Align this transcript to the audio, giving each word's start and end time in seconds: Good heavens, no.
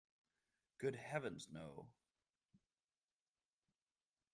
Good 0.79 0.95
heavens, 0.95 1.47
no. 1.51 1.85